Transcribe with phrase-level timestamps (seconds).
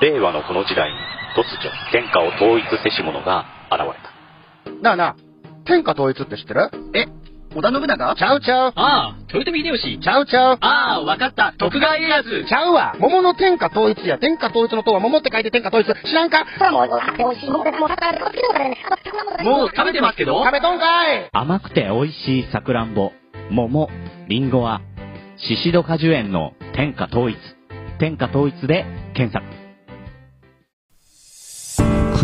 [0.00, 0.96] 令和のこの時代に
[1.36, 4.82] 突如天下を統一せし者が現れた。
[4.82, 5.16] なあなあ、
[5.64, 6.70] 天下統一って知ってる？
[6.94, 7.06] え
[7.54, 8.14] 織田信長？
[8.14, 8.72] ちゃうちゃう。
[8.76, 9.98] ああ、豊臣秀吉。
[9.98, 10.58] ちゃうちゃう。
[10.60, 11.54] ああ、わかった。
[11.56, 12.44] 徳川家康。
[12.46, 12.94] ちゃうわ。
[12.98, 14.18] 桃の天下統一や。
[14.18, 15.86] 天下統一の塔は桃って書いて天下統一。
[16.06, 16.44] 知らんか？
[16.70, 16.84] も
[19.64, 20.44] う食べてますけど？
[20.44, 23.12] 食べとんかい甘くて美味しいさくらんぼ、
[23.50, 23.88] 桃、
[24.28, 24.82] りんごは、
[25.38, 27.38] シシド果樹園の天下統一。
[27.98, 28.84] 天下統一で
[29.14, 29.65] 検索。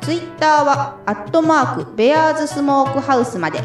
[0.00, 3.60] ツイッターはアットマークベアーズスモークハウスまで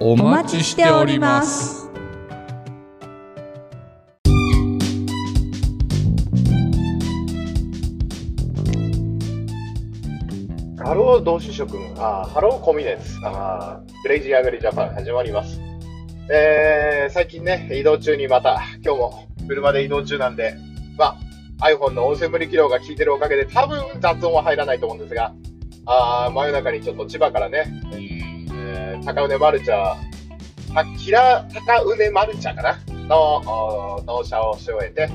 [0.00, 1.86] おお待ちしております
[10.86, 13.18] ハロー同志諸君、あーハローコミです。
[13.24, 15.60] あークレイジーアグリジャパン始まります。
[16.32, 20.54] えー、最近ね、移動中にまた、今日も車で移動中なんで、
[20.96, 21.18] まあ、
[21.60, 25.34] iPhone の音声無理起動が効いてるおかげで多分雑音は入らないと思うんですが、
[25.86, 27.64] あー真夜中にちょっと千葉からね、
[28.52, 29.94] えー、高畝マルチャー、
[30.74, 35.08] あ、キラ高畝マルチャーかなの、納車をし終えて、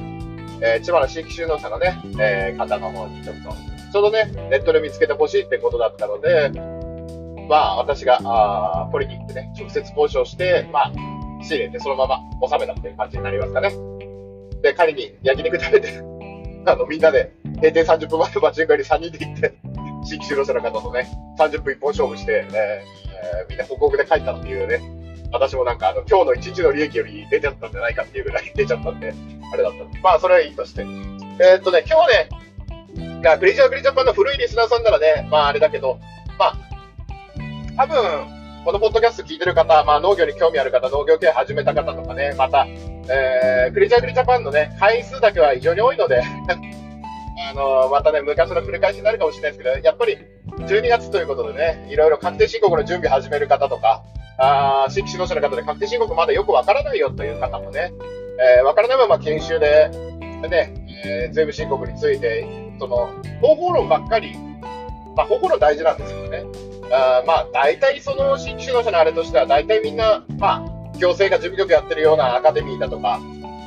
[0.62, 3.50] えー千葉の新規収納者のね、えー方の方にちょっと、
[3.92, 6.52] ちょうどね、ネットで見つけてほしいってことだったので、
[7.50, 10.92] まあ、私が、あー取りに行ってね、直接交渉して、まあ、
[11.44, 13.72] 仕入れてそのまま収めたっていう感じになりますかね。
[14.62, 16.11] で、仮に焼肉食べて、
[16.66, 19.54] あの、みんなで、閉店30分前の場中に3人で行って、
[20.04, 24.82] 新規就労者の方とね、30分一本勝負して、えーえーみんな報告で帰ったっていうね、
[25.32, 29.14] 私もなんか、あの、今日の一日の利益より出ちゃったんじゃないかっていうぐらい 出ちゃったんで、
[29.54, 30.00] あれだった。
[30.02, 30.82] まあ、それはいいとして。
[30.82, 36.00] えーっとね、今日ね、クレイジーアグリジャパンの古いリスナーさんならね、まああれだけど、
[36.38, 36.56] まあ、
[37.78, 46.22] 多分、このポッドキャスト聞いてる方、まあ農業に興味ある方、農業系始めた方とかね、また、えー、クレイジーアグリジャパンのね、回数だけは非常に多いので、
[47.50, 50.16] あのまたね、昔の繰り返しになるかもしれないですけど、やっぱり
[50.60, 54.04] 12月ということでね、いろいろ確定申告の準備始める方とか、
[54.38, 57.92] あー新規指導者の方で確定申告まだよくわからないよという方もね、
[58.60, 59.90] えーわからないまま研修で、
[60.48, 60.72] ね、
[61.04, 62.46] えー税務申告について、
[62.78, 63.10] その、
[63.42, 64.38] 方法論ばっかり、
[65.16, 66.44] まあ、方法論大事なんですけどね。
[66.92, 73.20] あまあ、大体その新規指導者のあれとしては、大体みんな、まあ、行政が事務局やってるようなアカデミーだとか、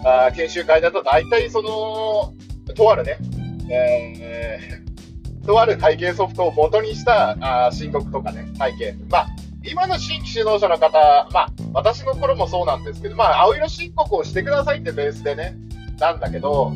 [0.05, 2.35] あ研修会だと大体その、
[2.75, 3.19] とあるね、
[3.71, 8.95] えー、とある会計ソフトを元にしたあ申告とかね、会計。
[9.09, 9.27] まあ、
[9.65, 15.57] 今の新規指導者の方、まあ、私の頃もそうなんですけど、まあ、青色申告をしてくださいってベースでね、
[15.99, 16.73] なんだけど、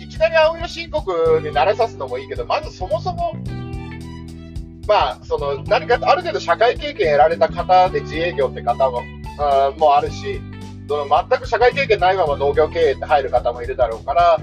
[0.00, 3.34] いきなり青色申告に慣れさすのもいいけど、まずそもそも、
[4.86, 9.02] まあ、その、何か、ある程度社会経験得られた方で自営業って方も、
[9.38, 10.40] あもあるし、
[10.88, 14.38] その全く社会経験ないまま農業経営って入る方もいるだろうから、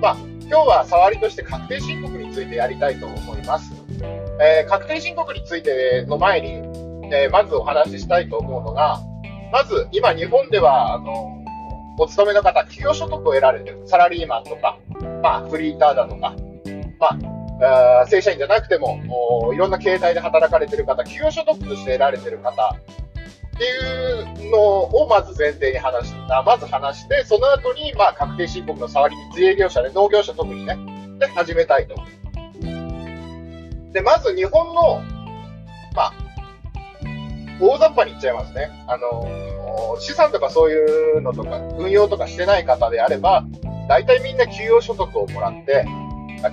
[0.00, 0.16] まあ、
[0.48, 3.72] 今日は触りとして確定申告についてやりたいと思います。
[4.40, 6.52] えー確定申告についての前に、
[7.12, 9.00] えーまずお話ししたいと思うのが、
[9.52, 11.34] まず今日本では、あの、
[11.98, 14.78] お勤めの方、企業所得を得られてる、サラリーマンとか、
[15.22, 16.34] まあ、フリーターだとか、
[17.00, 19.00] まあ、あ正社員じゃなくても、
[19.52, 30.78] いろんな形態で働かれてる方、企業所得として得られてる方っていうのをまず前提に話しあまず話して、その後に、まあ、確定申告の触りに自営業者で、農業者特にね、
[31.18, 31.96] で始めたいと。
[33.92, 35.02] で、まず日本の、
[35.96, 36.12] まあ、
[37.60, 38.70] 大雑把に言っちゃいますね。
[38.86, 39.26] あの、
[39.98, 43.44] 資産とかそういうのとか、運用とかしてない方であれば、
[43.88, 45.84] 大体みんな給与所得をもらって、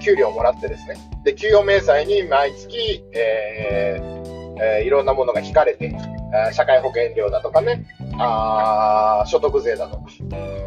[0.01, 0.95] 給料をもらってですね。
[1.23, 4.25] で、給与明細に毎月、えー
[4.57, 5.85] えーいろんなものが引かれて、
[6.33, 7.85] えー社会保険料だとかね、
[8.19, 10.03] あ所得税だとか。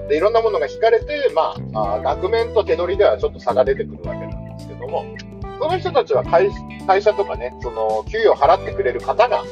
[0.08, 5.04] で、いろんなものが引かれて、まあ、あ額面と手取りではちょっと差が出てくるわけなんですけども、
[5.60, 6.50] その人たちは会
[6.86, 9.42] 会社とかね、その、給与を払ってくれる方が、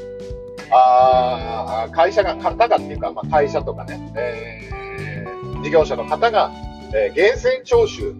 [0.71, 4.77] あ会社が、方がっていうか、まあ、会社とかね、えー
[5.63, 6.53] 事業者の方が、
[6.95, 8.15] えー源泉徴収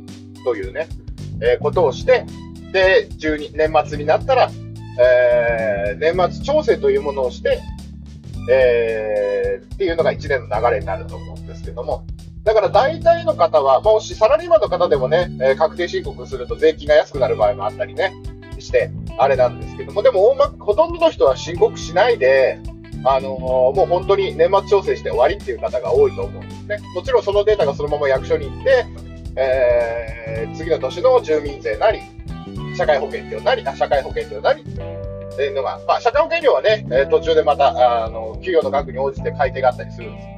[0.45, 0.89] というね、
[1.41, 2.25] えーことをして、
[2.73, 4.51] で、12年末になったら、
[5.01, 7.61] えー年末調整というものをして、
[8.51, 12.05] えーっていうのが1年の流れになると思うんですけども、
[12.45, 18.13] だから大体の方は、もしサラリーマンの方でもね、え確定申告すると税金が安くなる場合もあったりね、
[18.61, 22.59] して、あれなんですけども、でも大ま、ほとんどの人は申告しないで、
[23.05, 26.79] あのーもう本当に年末調整して終わりっていう方が多いと思うんですね。
[26.95, 28.87] もちろんそのデータがそのまま役所に行って、
[29.37, 32.01] えー次の年の住民税なり、
[32.77, 40.29] 社会保険料なり、あ社会保険料なりっていうのが、まあ、社会保険料はね、えー途中でまた、あの、給与の額に応じて改定があったりするんです。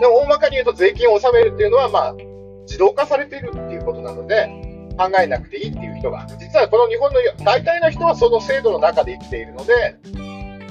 [0.00, 2.14] でも大まかに言うと税金を納めるっていうのは、まあ、
[2.62, 4.48] 自動化されているっていうことなので、
[4.98, 9.96] 考えなくていいっていう人が、実はこの日本の大体の人はその制度の中で生きているので、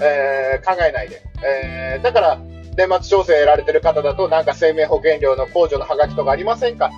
[0.02, 1.22] えー考えないで。
[1.44, 2.40] えーだから、
[2.78, 6.92] 年末調整やられてる方だと、なんか生命保険料の控除のハガキとかありませんか？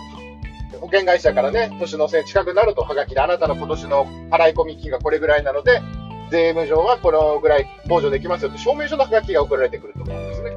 [0.80, 5.82] 保険会社からね、年の瀬近くなると、ハガキであなたの今年の払い込み金がこれぐらいなので、
[6.30, 10.52] 税務上はこのぐらい控除できますよと証明書のハガキが送られてくると思うんですね。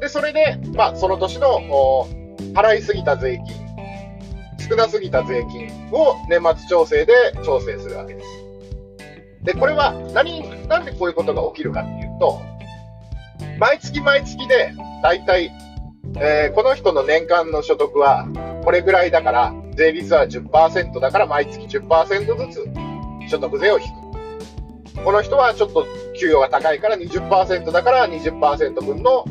[0.00, 2.08] で、それで、まあ、その年の
[2.54, 7.12] 払いすぎた税金、少なすぎた税金を年末調整で
[7.44, 8.26] 調整するわけです。
[9.42, 12.40] で、これは何、なんでこういうことが起きるかっていうと、
[13.60, 14.72] 毎月毎月で、
[15.02, 15.52] だいたい、
[16.16, 18.26] えーこの人の年間の所得は
[18.64, 23.86] これぐらいだから、税率は10%だから毎月10%ずつ所得税を引
[24.94, 25.04] く。
[25.04, 25.84] この人はちょっと
[26.18, 29.26] 給与が高いから20%だから20%分の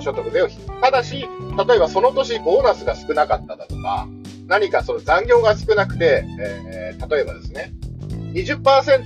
[0.00, 0.80] 所得税を引く。
[0.80, 1.20] ただし、
[1.68, 4.08] 例えばその年ボーナスが少なかっただとか、
[4.48, 7.72] 何かその残業が少なくて、えー例えばですね、
[8.32, 9.04] 20%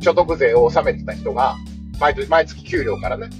[0.00, 1.56] 所得税を納めてた人が、
[2.28, 3.30] 毎月給料からね、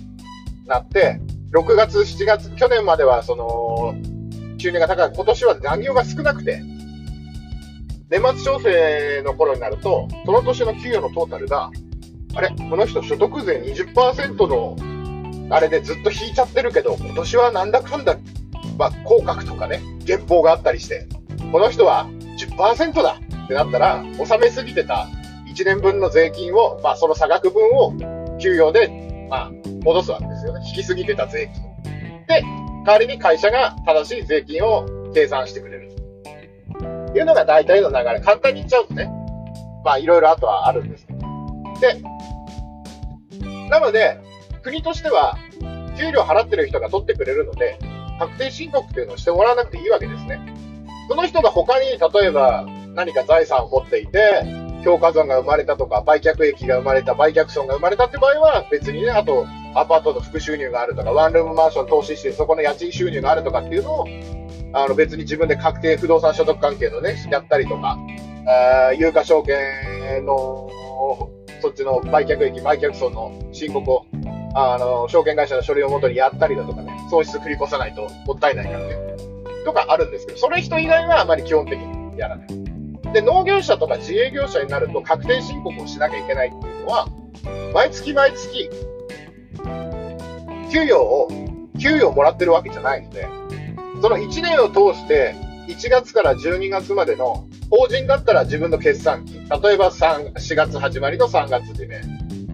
[0.71, 1.21] なって、
[1.53, 3.95] 6月、7月、去年まではその、
[4.57, 6.63] 収入が高い、今年は残業が少なくて、
[8.09, 11.71] 年末調整の頃になると、その年の給与のトータルが、
[12.35, 14.77] あれこの人所得税20%の、
[15.55, 18.17] あれでずっと引いちゃってるけど、今年はなんだかんだ、
[18.79, 21.09] まあ、降格とかね、減俸があったりして、
[21.51, 22.07] この人は
[22.39, 25.09] 10%だってなったら、納めすぎてた
[25.53, 27.93] 1年分の税金を、まあ、その差額分を
[28.39, 30.65] 給与で、まあ、戻すわけですよね。
[30.67, 31.63] 引きすぎてた税金。
[32.27, 32.43] で、
[32.85, 35.91] 代わりに会社が正しい税金を計算してくれる。
[37.13, 38.21] というのが大体の流れ。
[38.21, 39.11] 簡単に言っちゃうとね。
[39.85, 41.21] まあ、いろいろあとはあるんですけど。
[41.81, 42.01] で、
[43.69, 44.19] なので、
[44.63, 45.37] 国としては、
[45.99, 47.79] 給料払ってる人が取ってくれるので、
[48.19, 50.41] 確定申告っていうのをしてもらわなくていいわけですね。
[51.09, 54.43] その人が他に、例えば何か財産を持っていて、
[54.85, 64.07] 評価損が生まれたとか、売却益が生まれた、売却損が生まれたって場合は、別にね、あと、アパートの副収入があるとか、ワンルームマンション投資して、そこの家賃収入があるとかっていうのを、
[64.73, 67.99] あの別に自分で確定不動産所得関係のね、やったりとか、
[68.47, 70.69] あー有価証券の、
[71.61, 74.07] そっちの売却益、売却損の申告を、
[74.55, 78.97] あの、証券会社の書類をもとにやったりだとかね、損失繰り越さないともったいないからね、
[79.65, 82.70] とかあるんですけど、それ人以外はあまり基本的にやらない。
[83.13, 87.09] で、農業者とか自営業者になると確定申告をしなきゃいけないっていうのは、
[87.75, 88.71] 毎月毎月、
[90.71, 91.29] 給与を、
[91.81, 93.29] 給与をもらってるわけじゃないので、
[94.01, 95.35] その1年を通して、
[95.69, 99.41] 1月から12月までの、法人だったら自分の決算期、例
[99.75, 102.01] えば3 4月始まりの3月締め、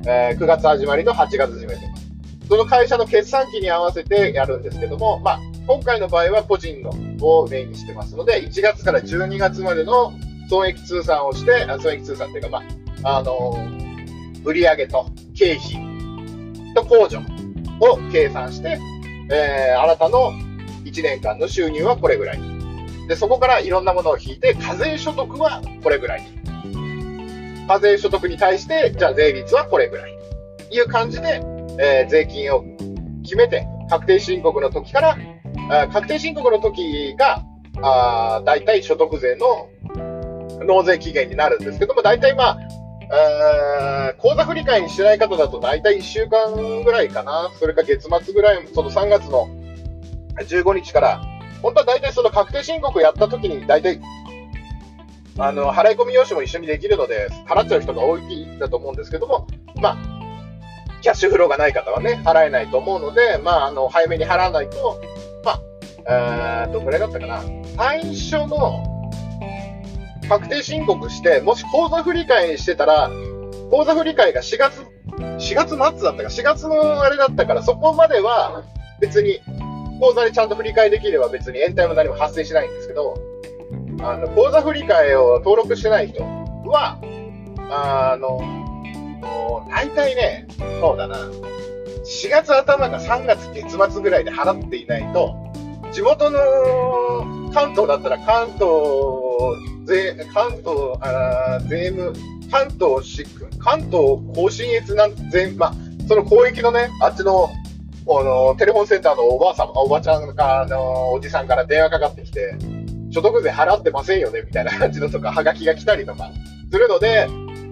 [0.07, 1.87] えー9月始まりの8月締めとか、
[2.49, 10.13] その会社の決算期に合わせてやるんですけども、まあ、今回の場合は個人のをメインにしてますので、1月から12月までの
[10.49, 12.63] 損益通算をして、損益通算っていうか、ま
[13.03, 13.57] あ、あの
[14.45, 17.21] 売上と経費と控除
[17.81, 18.79] を計算して、
[19.31, 20.33] えーあなたの
[20.85, 22.41] 1年間の収入はこれぐらい。
[23.09, 26.23] で、そこからいろんなものを引いて、課税所得はこれぐらい。
[27.67, 30.17] 課税所得に対して、じゃあ税率はこれぐらい。
[30.71, 31.41] いう感じで、
[31.79, 32.65] えー税金を
[33.25, 35.19] 決めて、確定申告の時から、
[35.71, 37.43] あ確定申告の時が、
[37.83, 39.69] あ大体所得税の
[40.65, 42.59] 納税期限になるんですけども、大体まあ、
[43.03, 43.87] えー
[44.19, 47.51] 口座振り替えにしない方だと大体1週間ぐらいかな。
[47.59, 49.49] それか月末ぐらい、その3月の
[50.41, 51.23] 15日から、
[51.63, 54.01] 本当は大体その確定申告やった時に大体、
[55.39, 59.47] あの、払い込み用紙も一緒にできるので、払っちゃう人が多いんだと思うんですけども、
[59.77, 59.99] まあ、
[61.03, 65.01] キャッシュフローがない方はね、払えないと思うので、まあ、あの、早めに払わないと、
[65.45, 65.61] まあ、
[66.09, 67.43] えー、どこれだったかな。
[67.77, 68.96] 最初の
[70.29, 73.11] 確定申告して、もし口座振り替えしてたら、
[73.71, 74.87] 口座振り替えが4月、
[75.19, 78.63] 4月末だったか、4月のあれだったから、そこまでは
[79.01, 79.41] 別に
[80.01, 83.15] 口座にちゃんと振り替えできれば別に延滞も何も発生しないんですけど、
[84.03, 86.99] あの、口座振り替えを登録してない人は、
[87.71, 88.41] あの、
[89.71, 90.47] 大体ね、
[90.81, 95.35] そうだな、4月頭か3月月末ぐらいで払っていないと、
[95.93, 96.39] 地元の
[97.57, 98.69] 関東だったら関東
[99.87, 102.13] 税、関東、あ税務、
[102.51, 103.25] 関東し、
[103.59, 105.73] 関東甲信越なん税、ま、
[106.07, 107.49] その広域のね、あっちの、
[108.09, 112.57] あの、テレフォンセンターのおばあさん、おばちゃんか、あの、おじさんから電話かかってきて、
[113.11, 116.31] 所得税払ってませんよね、みたいな感じのとか、はがきが来たりとか
[116.71, 117.27] するので、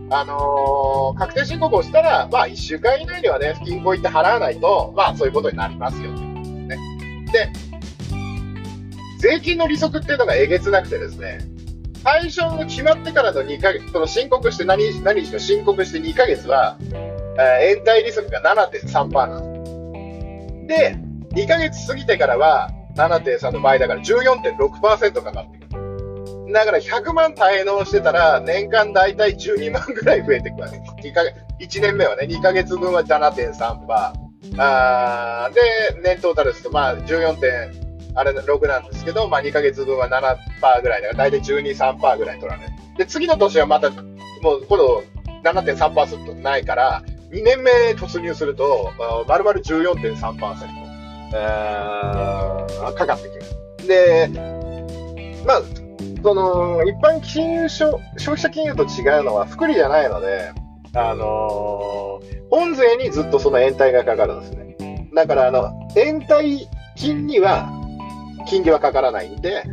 [0.08, 6.78] あのー確定申告をしたら、まあ、1週間以内にはね、銀行行って払わないと、まあ、そういうことになりますよ、ね。
[7.30, 7.73] で、
[9.24, 11.38] 税金の利息っていうのがえげつなくてですね、
[12.02, 16.76] 最初の決まってからの2ヶ月、その申告して何、何しろ申告して2ヶ月は、
[17.38, 21.34] えー延滞利息が7.3%なんです。
[21.34, 26.52] で、2ヶ月過ぎてからは7.3の倍だから14.6%かかってくる。
[26.52, 30.92] だから100万滞納してたら、年間だいたい12万ぐらい増えていくわけです。
[31.08, 34.24] 2ヶ月1年目はね、2ヶ月分は7.3%。
[34.58, 35.60] あーで、
[36.02, 37.83] 年トータルですと、まあ、14.
[38.14, 42.72] あれ6なんですけど、まあ、2ヶ月分は7%ぐらいだから、だいたい12、3%ぐらい取られる。
[42.96, 43.96] で、次の年はまた、も
[44.60, 45.02] う、今度
[45.42, 50.84] 7.3%ないから、2年目突入すると、あ丸々14.3%、
[51.34, 53.88] えーかかってきる。
[53.88, 54.28] で、
[55.44, 55.62] まあ、
[56.22, 60.52] その、一般金融消消費者金融と違うのは、福利じゃないので、
[60.94, 65.08] あのー本税にずっとその延滞がかかるんですね。
[65.12, 67.68] だから、あの、延滞金には、
[68.46, 69.64] 金利はかからないんで、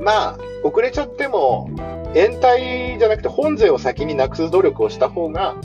[0.00, 1.70] まあ、遅れちゃっても、
[2.14, 5.56] 延滞じゃなくて本税を先になくす努力をした方が、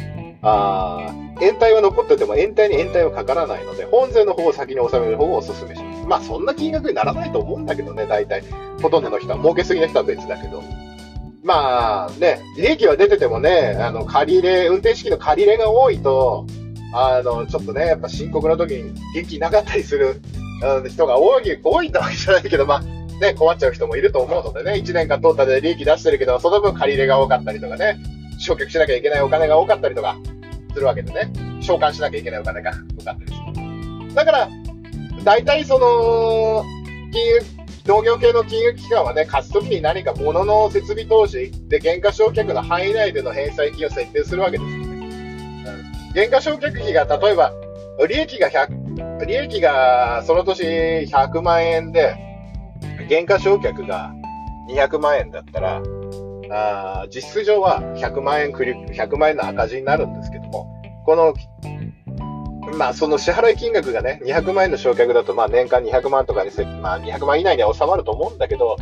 [0.42, 6.08] あー延滞は残ってても延滞に延滞はかからないので、本税の方を先に納める方をお勧めします。
[6.08, 8.44] まあ、そんな金額にならないと思うんだけどね、大体。
[8.82, 9.40] ほとんどの人は。
[9.40, 10.62] 儲けすぎな人は別だけど。
[11.44, 16.46] まあね、利益は出ててもね、あの、借り入れ、運転資金の借り入れが多いと、
[16.94, 20.22] あの、ちょっとね、やっぱ申告の時に元気なかったりする
[20.90, 22.82] 人が多い、多いってわけじゃないけど、まあ、
[23.22, 28.00] ね、困っちゃう人もいると思うのでね、1年間トータルで利益出してるけど、その分借り入れが多かったりとかね、
[28.40, 30.18] 償却しなきゃいけないお金が多かったりとか
[30.74, 33.60] するわけでね、償還しなきゃいけないお金が多かったりす
[34.10, 34.16] る。
[34.16, 34.50] だから、
[35.24, 36.64] 大体その、
[37.12, 37.40] 金融、
[37.86, 44.86] 農業系の金融機関はね、貸すときに何か物の設備投資で減価償却の範囲内での返済金を設定するわけですよね。
[46.08, 47.52] うん、減価償却費が例えば、
[48.08, 48.81] 利益が100、
[49.26, 52.16] 利益がその年100万円で、
[53.10, 54.14] 減価償却が
[54.70, 55.82] 200万円だったら、
[56.52, 61.34] あ実質上は100万円、100万円の赤字になるんですけども、この、
[62.78, 68.78] まあその支払い金額がね、200万円の償却だと、まあ年間200万とかにせ、まあ200万以内には収まると思うんだけど、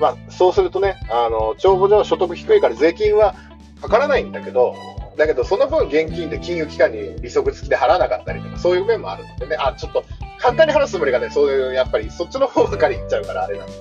[0.00, 3.34] まあそうするとね、あの、帳簿上所得低いから税金は
[3.80, 4.74] かからないんだけど、
[5.20, 10.02] だけどその分現金で金融機関に利息付きで払わなかったりとか、そういう面もあるのでね、あ、ちょっと
[10.38, 13.80] 簡単に話すつもりがね、そういう、やっぱりそっちの方ばかり言っちゃうからあれなんです。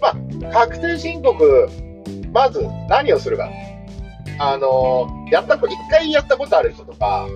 [0.00, 1.68] まあ、確定申告、
[2.32, 3.50] まず何をするか。
[4.38, 7.26] あの、やったこと、一回やったことある人とか、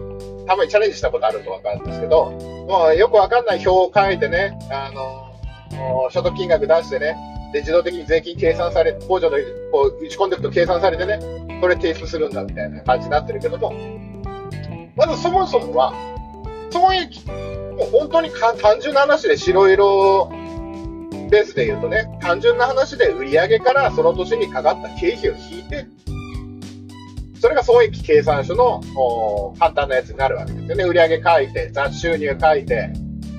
[0.47, 7.15] たまにチャレンジしたことあるとわかるんですけど、もうよくわかんない表を書いてね、あの、所得金額出してね、
[7.53, 9.37] で、自動的に税金計算され、控除の、
[9.73, 11.21] こう、打ち込んでいくと計算されてね、
[11.61, 13.73] それ提出するんだみたいな感じになってるけども、
[14.97, 15.93] まずそもそもは、
[16.71, 17.07] そういう、
[17.77, 20.31] もう本当に単純な話で白色
[21.31, 25.87] ベースで言うとね、単純な話で売上からその年にかかった経費を引いて、
[27.41, 28.81] それが損益計算書の
[29.59, 30.85] 簡単なやつになるわけですよね。
[30.85, 32.93] 売上書いて、雑収入書いて、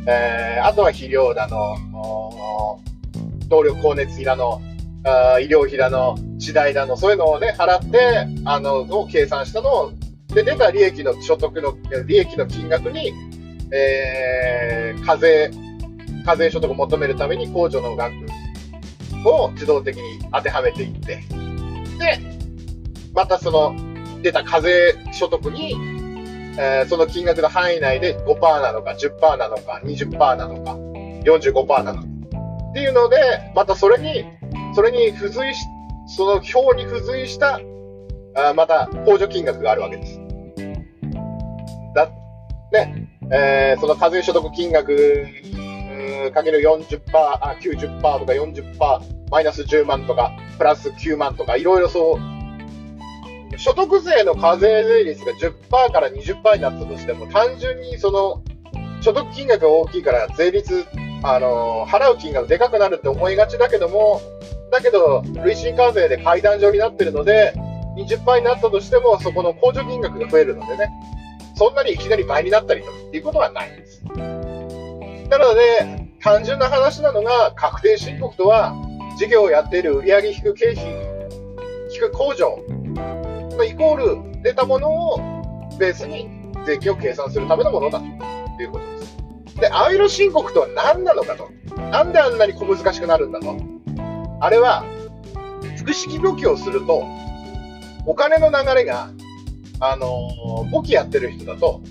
[0.08, 1.76] えーあとは肥料だの、
[3.48, 4.62] 動力光熱費だの、
[5.08, 9.92] あ医療費だの、地代だの、そういうのをね、払って、あの、を計算したのを、
[10.34, 13.14] で、出た利益の所得の、利益の金額に、
[13.72, 15.52] えー課税、
[16.26, 18.14] 課税所得を求めるために控除の額
[19.26, 21.16] を自動的に当てはめていって、
[21.98, 22.20] で、
[23.14, 23.76] またその
[24.22, 25.74] 出た課税所得に、
[26.60, 30.72] えーその金額の範囲内で5%なのか10%なのか20%なのか
[31.24, 32.08] 45%なのか
[32.70, 33.18] っていうので、
[33.56, 34.26] またそれに、
[34.78, 35.66] それに付随し、
[36.06, 37.60] その表に付随した、
[38.36, 40.22] あまた控除金額があるわけです。
[41.96, 42.08] だ、
[42.72, 45.26] ね、えーその課税所得金額、
[46.28, 58.44] うかける40%、あ、90%とか40%、マイナス10万とか、プラス9万とか、いろいろそう、所得税の課税税率が10%から20%になったとしても、単純にその、
[59.02, 60.86] 所得金額が大きいから税率、
[61.24, 64.22] あのー払う金額でかくなるって思いがちだけども、
[64.72, 67.54] だけど、累進課税で階段状になってるので、
[67.98, 70.90] 20%になったとしても、そこの控除金額が増えるのでね、
[71.56, 74.04] そんなにいきなり倍になったりとかっていうことはないんです。
[75.30, 78.76] なので、単純な話なのが、確定申告とは、
[79.18, 80.86] 事業をやっている売上引く経費、
[81.92, 82.64] 引く控除
[83.58, 85.18] のイコール出たものを
[85.80, 86.30] ベースに
[86.66, 88.06] 税金を計算するためのものだと
[88.62, 89.18] いうことです。
[89.60, 91.50] で、青色申告とは何なのかと。
[91.90, 93.77] なんであんなに小難しくなるんだと。
[94.40, 94.84] あれは、
[95.78, 97.06] 複式簿記をすると、
[98.06, 99.10] お金の流れが、
[99.80, 101.82] あのー簿記やってる人だと、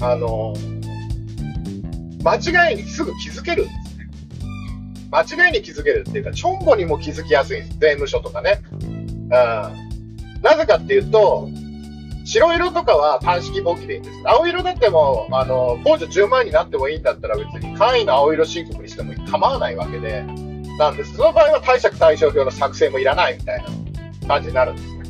[0.00, 0.54] あの
[2.22, 2.36] 間
[2.70, 4.08] 違いにすぐ気づけるんですね。
[5.10, 7.78] 間違いに気づけるっていうか、チョンボにも気づきやすいんです。
[7.78, 8.62] 税務署とかね。
[8.72, 9.30] うん。
[10.42, 11.48] なぜかっていうと、
[12.24, 14.16] 白色とかは単式簿記でいいんです。
[14.24, 20.24] 青色だっても、あの、控除10万になってもいいんだったら別に簡易の青色申告にしても構わないわけで、
[20.80, 21.14] なんです。
[21.14, 23.62] その場合は貸借対照表の作成もいらないみたい
[24.22, 25.00] な感じになるんですね。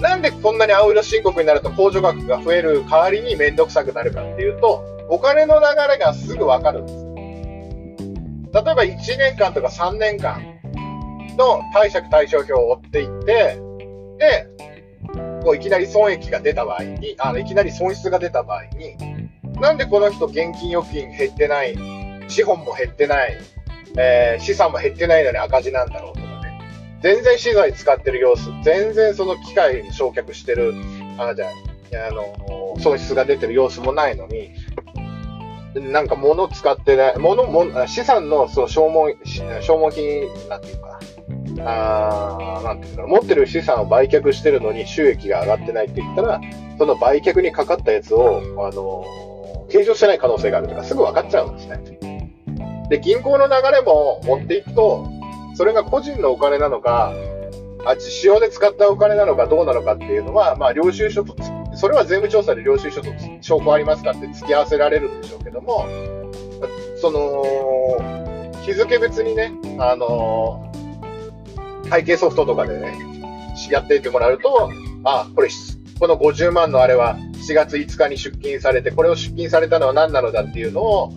[0.00, 7.10] なんでこんなに青色申告になると控除額が増える代わりにめんどくさくなるかっていうと、お金の流れがすぐわかるんです。
[8.52, 10.42] 例えば1年間とか3年間
[11.38, 13.60] の貸借対照表を追っていって、
[14.18, 14.46] で、
[15.44, 18.96] こういきなり損益が出た場合に、あのいきなり損失が出た場合に、
[19.60, 21.76] なんでこの人現金預金減ってない、
[22.28, 23.36] 資本も減ってない、
[23.96, 26.58] えー資産も減ってないのに赤字なんだろうとかね。
[27.02, 30.74] 全然資材使ってる様子、全然その機械に焼却してる、
[31.18, 31.50] あ、じゃあ、
[32.12, 34.50] の、損失が出てる様子もないのに、
[35.74, 39.14] なんか物使ってない、物も、資産のその消耗、
[39.62, 41.00] 消耗品なんていうか、
[41.64, 46.40] あーなんていうか、持ってる資産を売却してるのに収益が上がってないって言ったら、
[46.78, 49.04] その売却にかかったやつを、あの、
[49.70, 52.09] 計上してない可能性があるとかすぐ分かっちゃうんですね。
[52.90, 55.08] で、銀行の流れも持っていくと、
[55.54, 57.14] それが個人のお金なのか、
[57.86, 61.36] あ、使用で使ったお金なのかどうなのかっていうのは、まあ、領収書と、
[61.74, 63.08] それは税務調査で領収書と
[63.40, 65.86] 証拠ありますかって付き合わせられるんでしょうけども、
[67.00, 67.44] その、
[68.62, 70.70] 日付別にね、あの、
[71.88, 72.98] 会計ソフトとかでね、
[73.70, 74.70] やっていってもらうと、
[75.04, 75.48] あ、これ、
[76.00, 81.12] この50万のあれは4月5日に出金されて、これを出金されたのは何なのだっていうのを、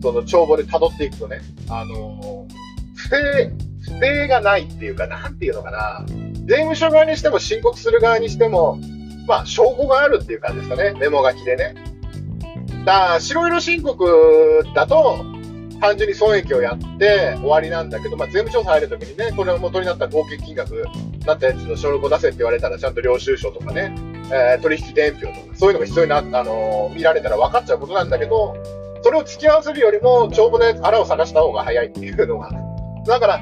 [0.00, 2.46] その帳簿で辿っていくとね、あの、
[2.94, 6.04] 不正、不正がないっていうか、なんていうのかな、
[6.46, 8.78] 税務署側にしても申告する側にしても、
[9.26, 11.74] まあ、証拠があるっていう感じですかね、メモ書きでね。
[12.84, 15.24] だから白色申告だと、
[15.80, 20.84] 単純に損益をやって終わりなんだけど、まあ、税務調査入るときにね、これを元になった合計金額、
[21.24, 23.94] なったやつの証拠出せって言われたら、ちゃんと領収書とかね、
[24.32, 28.56] えー取引伝票とか、そういうのが必要にな、あのー見られたら分かっちゃうことなんだけど、
[29.02, 32.50] それを付き合わせるよりも、帳簿で腹を探した方が早いっていうのが。
[33.06, 33.40] だから、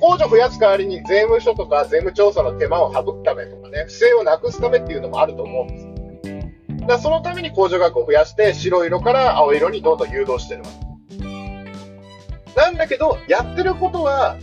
[0.00, 6.86] 控除増やす代わりに税務署とか税務調査の手間を省くためとかね、不正をなくすためっていうのもあると思うんです。
[6.86, 12.60] だそのために控除額を増やして、白色から青色にどんどん誘導してるわけ。
[12.60, 14.36] なんだけど、やってることは、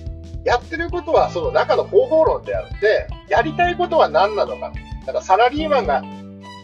[0.44, 4.74] やってることはその中の方法論であって、やりたいことは何なのか。
[5.06, 6.04] だからサラリーマンが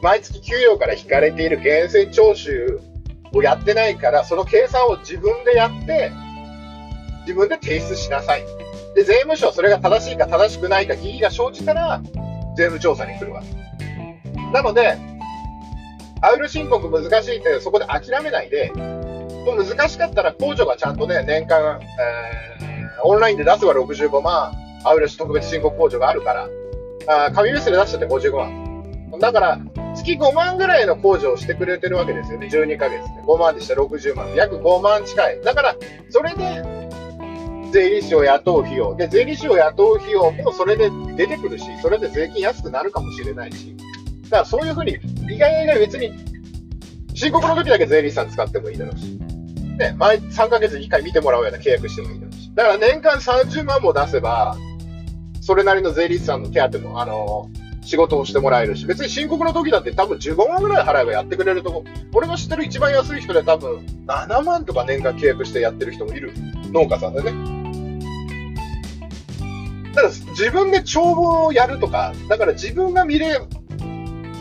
[0.02, 2.80] 毎月給与から引かれている源泉徴収
[3.33, 6.11] をやってないから、その計算を自分でやって、
[7.21, 8.43] 自分で提出しなさい。
[8.95, 12.01] で、税務署それが正しいか正しくないか疑義が生じたら、
[12.55, 13.47] 税務調査に来るわけ。
[14.51, 14.97] なので、
[16.21, 18.71] アウル申告難しいってそこで諦めないで、
[19.45, 24.51] もう難しかったら控除がちゃんとね、年間、えーオンラインで出せば65万、
[24.83, 26.49] アウル特別申告控除があるから、
[27.07, 29.19] あ紙ベースで出しちゃって55万。
[29.19, 29.59] だから、
[29.95, 33.21] 月5万ぐらいの控除をしてくれてるわけですよね、12ヶ月で。
[33.25, 34.34] 5万でしたら60万。
[34.36, 35.41] 約5万近い。
[35.41, 35.75] だから、
[36.10, 36.63] それで、
[37.71, 38.95] 税理士を雇う費用。
[38.95, 43.75] で、税理士を雇う費用もそれで出てくるし、それで税金安くなるかもしれないし。
[44.23, 44.97] だからそういうふうに、
[45.32, 46.12] 意外が別に、
[47.13, 49.19] 申告の時だけ税理士さん使ってもいいだろうし。
[49.78, 52.52] ね、毎3ヶ月に1回見てもらうような契約してもいいだろうし。
[52.54, 54.58] だから年間30万も出せば、
[55.41, 57.49] それなりの税理士さんの手当も、あの、
[57.81, 66.33] 仕事をしてもらえるし、別に申告の時だって多分15万ぐらい払えばやってくれるとこ、俺の知ってる一番安い人で多分7万とか年間契約してやってる人もいる。
[66.71, 67.59] 農家さんでね。
[69.95, 73.39] ただ自分で帳簿をやるとか、だから自分が見れ、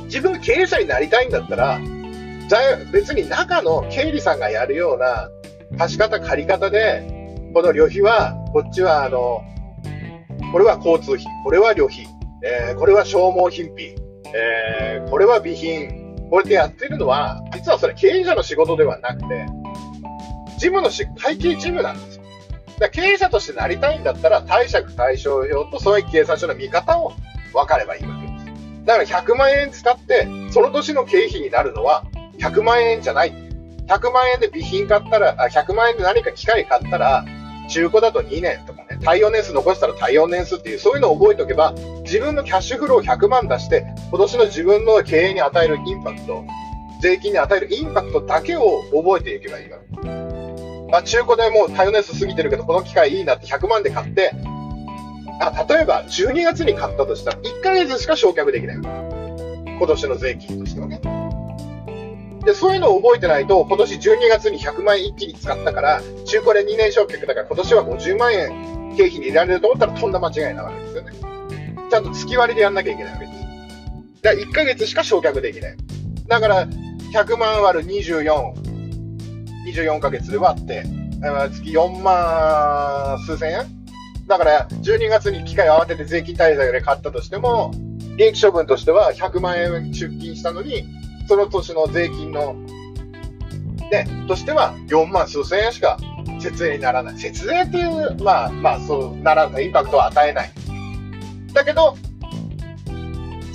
[0.04, 1.80] 自分が経営者になりたいんだったら、
[2.48, 5.28] じゃあ別に中の経理さんがやるような
[5.78, 9.42] 貸し方借り方で、この旅費は、こっちはあの、
[10.52, 12.06] これは交通費、これは旅費、
[12.42, 13.96] えーこれは消耗品費、
[14.34, 19.46] えーこれは備品、これでやってるのは、実はそれ経営者の仕事ではなくて、
[20.54, 22.24] 事務のし、会計事務なんですよ。
[22.78, 27.12] だ経営者としてなりたいんだったら、貸借対照表と損益計算書の見方を
[27.52, 28.84] 分かればいいわけです。
[28.84, 32.04] だから100万円使って、その年の経費になるのは
[32.38, 33.32] 100万円じゃない。
[33.86, 37.24] 100万円で備品買ったら、あ100万円で何か機械買ったら、
[37.68, 46.44] 中古だと2年とか、耐用年数残したら耐用年数っていう、そういうのを覚えておけば、自分のキャッシュフロー100万出して、今年の自分の経営に与えるインパクト、
[47.00, 50.08] 税金に与えるインパクトだけを覚えていけばいいわけ。
[50.90, 54.32] まあ、中古でもう耐用年数過ぎてるけど、この機械いいなって100万で買って、
[55.40, 58.76] あ、例えば12月に買ったとしたら、1ヶ月しか償却できない。
[58.76, 61.00] 今年の税金としてはね。
[62.44, 71.12] で、そういうのを覚えてないと、今年12月に100万円一気に使ったから、中古で2年償却だから今年は50万円経費に入れられると思ったらとんだ間違いなわけですよね。
[71.88, 73.38] ちゃんと月割りでやんなきゃいけないわけです。
[74.22, 75.76] だから1ヶ月しか償却できない。
[76.26, 76.66] だから、
[77.14, 78.52] 100万割る24、
[79.72, 80.82] 24ヶ月で割って、
[81.52, 83.66] 月4万数千円
[84.26, 87.70] だから、12月に機械を慌てて税金対策で買ったとしても、
[88.16, 90.84] 利益処分としては100万円出金したのに、
[91.28, 92.56] その年の税金の、
[93.90, 95.98] ね、としては4万数千円しか
[96.40, 97.18] 節税にならない。
[97.18, 100.52] 節税っていう、まあ、まあ、そうならない、インパクトを与えない。
[101.52, 101.96] だけど、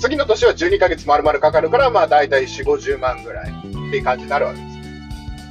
[0.00, 4.74] 次の年は12ヶ月丸々かかるから、まあ、大体4、50万ぐらいっていう感じになるわけです。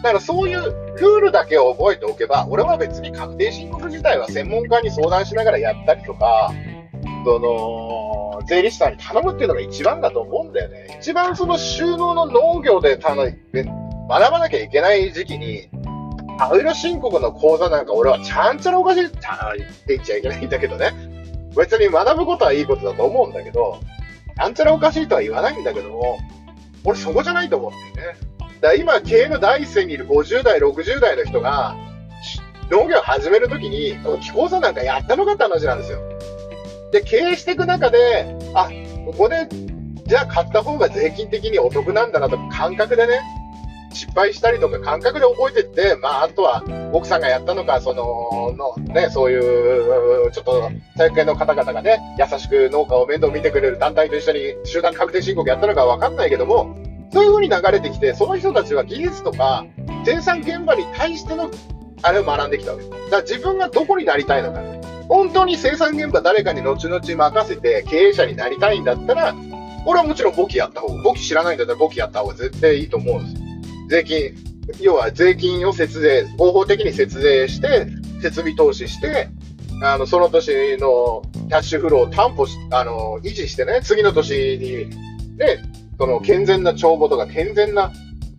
[0.03, 6.51] だからそういうルールだけを覚えておけば、俺は別に確定申告自体は専門家に相談しながらやったりとか、
[7.25, 10.97] その、税理士さんに頼むっていうのが一番だと思うんだよね。
[10.99, 13.25] 一番その収納の農業でたの
[14.09, 15.69] 学ばなきゃいけない時期に、
[16.39, 19.17] 青色申告の講座なんか俺はちゃんちゃらおかしい、って
[19.87, 20.91] 言っちゃいけないんだけどね。
[21.55, 23.79] 別に学ぶことはいいことだと思うんだけど、
[24.35, 26.17] ちゃんちゃらおかしいとは言わないんだけども、
[26.83, 28.07] 俺そこじゃないと思ってね。
[28.61, 31.75] だから今、経営の第一線にいる50代、60代の人が、
[32.71, 35.99] 農業を始めるときに、この気候差なんかやったのかって話なんですよ。
[36.91, 38.69] で、経営していく中で、あ、
[39.05, 39.47] ここで、
[40.05, 43.19] じゃあ買った方が税金的にお得なんだなとか、感覚でね、
[43.93, 56.75] 失敗したりとか感覚で覚えてって、まあ、あとは奥さんがやったのか、その、のね、そういう、ちょっと、体育系の方々がね、優しく農家を面倒見てくれる団体と一緒に集団確定申告やったのかわかんないけども、
[57.11, 59.65] そういう風に流れてきて、その人たちは技術とか、
[60.05, 61.49] 生産現場に対しての、
[62.01, 62.83] あれを学んできたわけ。
[62.83, 64.61] だから自分がどこになりたいのか。
[65.07, 69.35] 本当に生産現場誰かに後々任せて経営者になりたいんだったら、
[69.85, 73.52] 俺はもちろん簿記やった方が、簿記知らないんだったら簿記やった方が絶対いいと思うんです。
[73.89, 74.33] 税金、
[74.79, 77.87] 要は税金を節税、合法的に節税して、
[78.21, 79.29] 設備投資して、
[79.81, 84.89] あの、その年のキャッシュフローを担保し、あの、維持してね、次の年に、
[85.37, 85.59] ね、
[85.97, 87.91] その健全な帳簿とか健全な、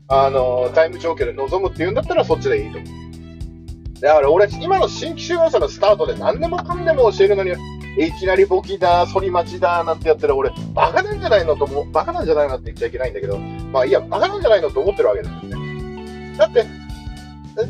[0.08, 4.00] あの、財務状況で臨むっていうんだったらそっちでいいと思う。
[4.00, 7.52] だから俺、今の新規就農者のスタートで何でもかんでも教えるのに、
[7.96, 16.36] いきなり簿記だ、反町だ、なんてやってる俺、バカなんじゃないのと思う、バカなんじゃないのって言っちゃいけないんだけど、まあいや、バカなんじゃないのと思ってるわけですよね。
[16.36, 16.64] だって、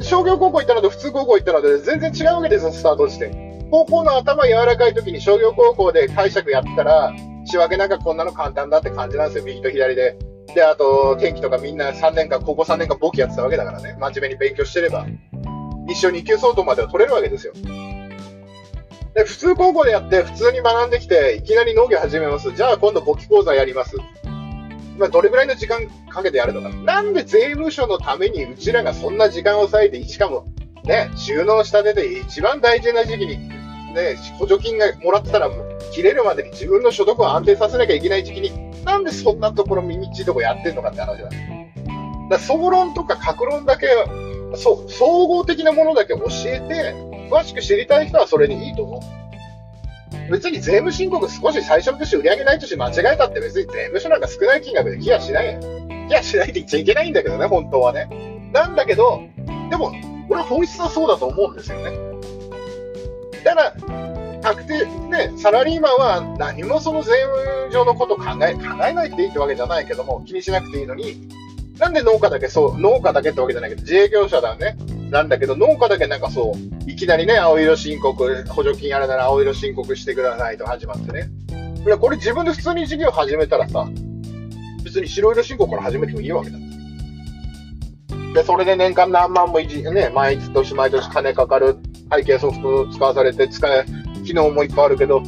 [0.02, 3.68] 商業高校行ったのと普通高校行ったので全然違うわけですよ、スタート地点。
[3.70, 7.12] 高校の頭柔らかい時に商業高校で解釈やったら、
[7.44, 10.16] 仕分けなんかこんなの簡単だって感じなんですよ、右と左で。
[10.54, 13.96] で、あと、天気とかみんな3年間、高校3年間簿記やってたわけだからね。
[13.98, 15.06] 真面目に勉強してれば。
[15.88, 17.52] 一緒に級相当までは取れるわけですよ。
[19.14, 22.52] で、普通高校でやって、普通に学んできて、いきなり農業始めます。
[22.52, 23.96] じゃあ今度簿記講座やります。
[24.98, 27.02] まあ、どれぐらいの時間かけてやるのかな。
[27.02, 30.46] んで税務署のためにうちらがそんな時間を割いて、しかも、
[30.84, 33.38] ね、収納したてで一番大事な時期に、
[33.94, 35.48] ね、補助金がもらってたら、
[35.92, 38.52] 切れるまでに自分の所得を安定させなきゃいけない時期に、
[38.84, 41.24] なんでそんなところ耳っちいとこやってんのかって話だ。
[41.24, 41.34] だか
[42.30, 43.86] ら総論とか格論だけ、
[44.56, 50.30] そう、総合的なものだけ教えて、詳しく知りたい人はそれでいいと思う。
[50.30, 55.60] 別に税務申告少し最初の年売上ない年間違えたって別に税務署なんか少ない金額で来やしないよ。
[56.08, 58.08] 来やしないって言っちゃいけないんだけどね、本当はね。
[58.52, 59.20] なんだけど、
[59.68, 59.92] でも、
[60.28, 61.90] 俺は本質はそうだと思うんですよね。
[63.42, 71.28] だから、確定、ね、サラリーマンは何もその税務上のこと考え、考えないっていいってわけじゃないけども、気にしなくていいのに、
[71.78, 74.76] なんで農家だけそう、農家だけってわけじゃないけど、自営業者だね。
[75.10, 81.30] なんだけど、農家だけなんかそう、いきなりね、青色申告、補助金あるなら青色申告してくださいと始まってね。
[81.84, 83.88] いや、これ自分で普通に事業始めたらさ、
[84.84, 86.58] 別に白色申告から始めてもいいわけだ。
[88.34, 91.76] で、それで年間何万もいじ、ね、毎年毎年金かかる
[92.12, 93.84] 背景ソフト使わされて、使え、
[94.24, 95.22] 機能もいっぱいあるけど、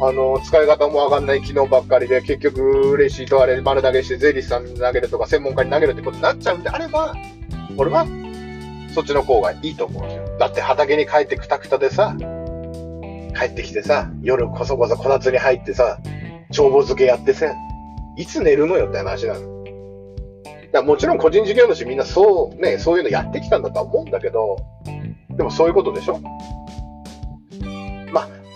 [0.00, 7.14] あの、使い方もわかんない機能ばっかりで、結局、レシートあれ丸投げして税理士さんに投げるとか、専門家に投げるってことになっちゃうんであれば、
[7.76, 8.06] 俺は、
[8.94, 10.38] そっちの方がいいと思うんですよ。
[10.38, 15.98] だって畑に帰ってくたくたでさ、帰ってきてさ、夜こそこそこたつに入ってさ、
[16.50, 17.52] 帳簿漬けやってさ、
[18.16, 19.40] いつ寝るのよって話なの。
[20.72, 24.56] だからもちろん個人事業主みんなそう、ね、そういうのやってきたんだとは思うんだけど、
[25.30, 26.20] でもそういうことでしょ、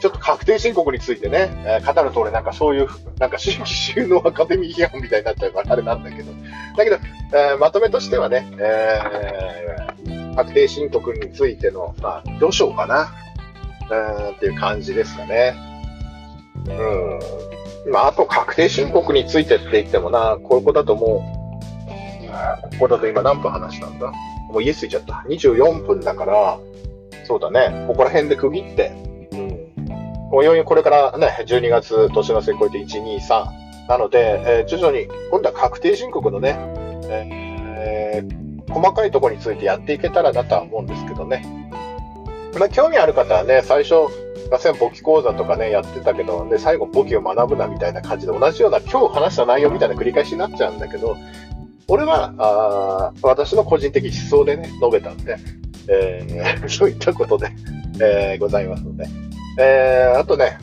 [0.02, 6.32] ちょっと確定申告についてね、えー語ると俺なんかそういう、なんか新規収納アカデミー批判みたいになっちゃうからあれなんだけど、
[6.76, 6.96] だけど、
[7.34, 13.08] えーまとめとしてはね、えー確定申告についての、まあ、どうしようかな、
[13.90, 15.54] うーんっていう感じですかね。
[16.66, 17.90] うん。
[17.90, 21.24] まあ、あと確定申告についてって言ってもな、こういうことだとも
[22.70, 24.12] う、ここだと今何分話したんだ？
[24.50, 25.24] もう家着いちゃった。
[25.28, 26.58] 24分だから、
[27.24, 28.92] そうだね、ここら辺で区切って、
[30.36, 30.40] うん。
[30.40, 33.88] こういよいよこれからね、12月、年の瀬越えて1、2、3。
[33.88, 36.56] なので、えー徐々に、今度は確定申告のね、
[37.08, 41.70] えー細かいところについてやっていけたらなとは思うんですけどね。
[42.58, 43.94] まあ、興味ある方はね、最初、
[44.50, 51.16] ガセン簿記講座とかね、やってたけど、で、最後簿記を学ぶなみたいな感じで、同じような今日話した内容みたいな繰り返しになっちゃうんだけど、
[51.88, 55.36] 俺は、あ私の個人的思想でね、述べたんで、
[55.88, 57.48] えー そういったことで、
[58.00, 59.06] えーございますので。
[59.58, 60.58] えーあとね、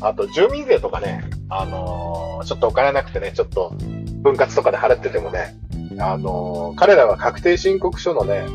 [0.00, 3.74] あと住民税とかね、あのーちょっとお金なくてね、ちょっと
[4.22, 5.56] 分割とかで払っててもね、
[5.98, 8.46] あのー彼らは確定申告書のね、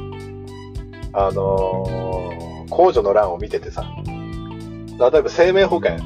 [1.14, 5.98] あのー控除の欄を見ててさ、例えば生命保険、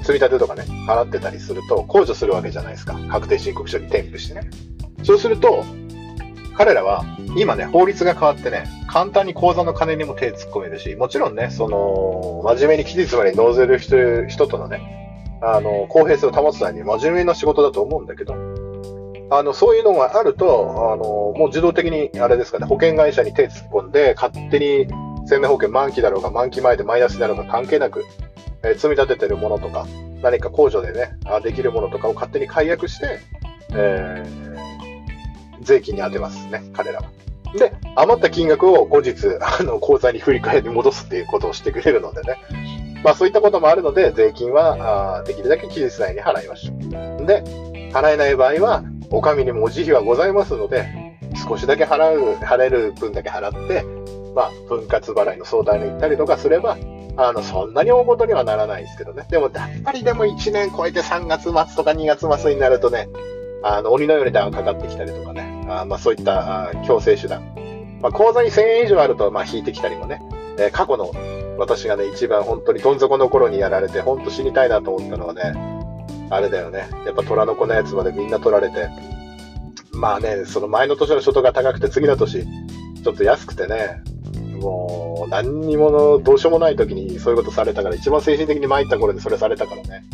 [0.00, 2.98] 積み立てとかね、払ってたりすると、控除するわけじゃないですか。
[3.08, 4.50] 確定申告書に添付してね。
[5.02, 5.64] そうすると、
[6.56, 7.04] 彼らは、
[7.36, 18.34] 今ね、法律が変わってね、簡単に口座の金にも手突っ込めるし、もちろんね、その、真面目に期日までに納税る人人とのね、あの、公平性を保つために真面目な仕事だと思うんだけど、
[19.30, 21.04] あの、そういうのがあると、あの、
[21.38, 24.86] もう自動的に、あれですかね、保険会社に手突っ込んで、勝手に
[25.26, 28.04] 生命保険満期だろうが満期前でマイナスだろうが関係なく、
[28.62, 29.86] えー積み立ててるものとか、
[30.22, 33.20] 何か控除でね、あできるものとかを勝手に解約して、
[33.70, 34.41] えー
[35.62, 37.10] 税金に当てますね、彼らは。
[37.56, 42.36] で、余った金額を後日、あの、口座に振り替えに戻すっていうことをしてくれるのでね。
[43.04, 47.26] まあそういったこともあるので、税金は、あできるだけ期日内に払いましょう。
[47.26, 47.42] で、
[47.92, 50.86] 払えない場合は、お上にもお慈悲はございますので、
[51.46, 53.84] 少しだけ払う、払える分だけ払って、
[54.34, 56.78] まあ、分割払いの相談に行ったりとかすれば、
[57.16, 59.26] あの、そんなに大事にはならないですけどね。
[59.28, 63.08] でも、やっぱりでも1年超えて3月末とか2月末になるとね、
[63.62, 67.42] あの、鬼のように段がかかってきたりとかね、あまあそういった強制手段。
[68.00, 70.20] まあ、口座に1000円以上あると、まあ引いてきたりもね、
[70.58, 71.12] えー過去の
[71.58, 75.54] 私がね、一番本当にどん底の頃にやられて、本当死にたいなと思ったのはね、
[76.30, 76.88] あれだよね。
[77.06, 78.88] やっぱ虎の子のやつまでみんな取られて、
[79.92, 84.02] まあね、その前の年の所得が高くて次の年、ちょっと安くてね、
[84.60, 90.04] もう何にものどうしようもない時にそういうことされたから、一番精神的に参った頃でそれされたからね。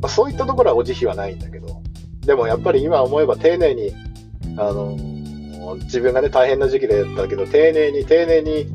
[0.00, 1.82] まあ、そういったところはお慈悲はないんだけど、
[2.24, 3.92] でもやっぱり今思えば丁寧に、
[4.58, 4.96] あの、
[5.84, 8.66] 自分がね、大変な時期でやったけど、丁寧に丁寧に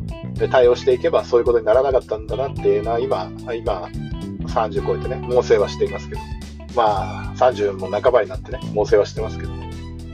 [0.49, 3.89] 対応していけばそういうことにならなかったんだなっていうのは今、今、
[4.47, 6.21] 30超えてね、猛省はしていますけど、
[6.75, 9.51] まあ、30も半ばになってね、猛省はしてますけど、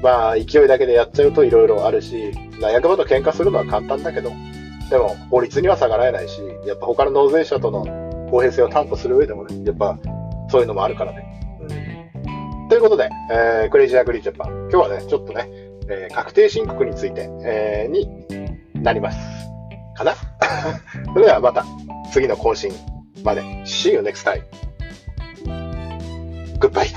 [0.01, 4.31] まあ、勢いだけでやっちゃうといろいろあるし、役場と喧嘩するのは簡単だけど、
[4.89, 7.85] でも、法律には逆らえないし、やっぱ他の納税者との
[8.31, 9.97] 公平性を担保する上でもね、やっぱ、
[10.49, 11.38] そういうのもあるからね。
[12.69, 15.47] ということで、えークレイジーアグリージャパン、今日はね、ちょっとね、
[15.89, 18.07] えー確定申告について、えーに
[18.83, 19.17] なります。
[19.95, 20.13] かな？
[21.13, 21.65] それではまた
[22.11, 22.71] 次の更新
[23.23, 23.41] まで。
[23.65, 24.43] See you next time.
[26.59, 26.87] Goodbye.